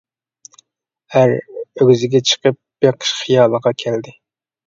ئەر 1.17 1.33
ئۆگزىگە 1.57 2.23
چىقىپ 2.31 2.59
بېقىش 2.85 3.13
خىيالىغا 3.19 3.75
كەلدى. 3.85 4.15